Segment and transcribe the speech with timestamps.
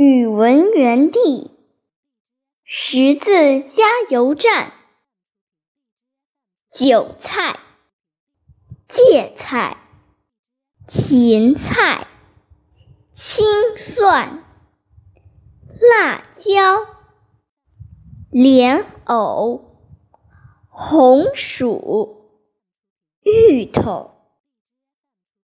[0.00, 1.50] 语文园地
[2.62, 4.72] 十字加油站
[6.70, 7.58] 韭菜
[8.86, 9.76] 芥菜
[10.86, 12.06] 芹菜
[13.12, 13.44] 青
[13.76, 14.44] 蒜
[15.80, 16.86] 辣椒
[18.30, 19.80] 莲藕
[20.68, 22.30] 红薯
[23.24, 24.17] 芋头。